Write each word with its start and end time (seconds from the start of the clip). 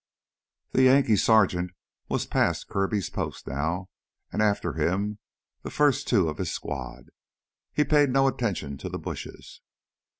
The 0.71 0.81
Yankee 0.81 1.15
sergeant 1.15 1.69
was 2.09 2.25
past 2.25 2.67
Kirby's 2.67 3.11
post 3.11 3.45
now, 3.45 3.89
and 4.33 4.41
after 4.41 4.73
him 4.73 5.19
the 5.61 5.69
first 5.69 6.07
two 6.07 6.27
of 6.27 6.39
his 6.39 6.51
squad. 6.51 7.11
He 7.71 7.83
paid 7.83 8.09
no 8.09 8.25
attention 8.27 8.79
to 8.79 8.89
the 8.89 8.97
bushes. 8.97 9.61